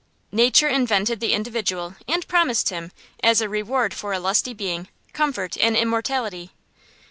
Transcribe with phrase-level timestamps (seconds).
[0.31, 5.77] Nature invented the individual, and promised him, as a reward for lusty being, comfort and
[5.77, 6.49] immortality.